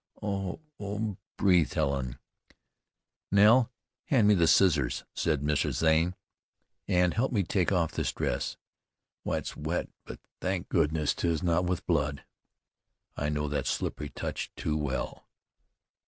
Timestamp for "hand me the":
4.05-4.47